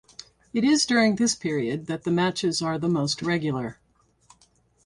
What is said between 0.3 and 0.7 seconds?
It